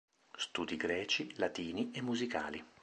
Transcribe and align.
Studi 0.35 0.77
greci, 0.77 1.31
latini 1.35 1.91
e 1.91 2.01
musicali. 2.01 2.65